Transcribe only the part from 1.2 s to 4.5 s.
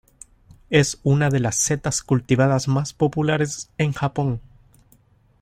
de las setas cultivadas más populares en Japón.